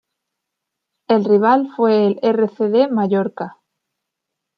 El 1.09 1.25
rival 1.25 1.69
fue 1.75 2.07
el 2.07 2.17
R. 2.23 2.47
C. 2.47 2.69
D. 2.69 2.87
Mallorca. 2.87 3.59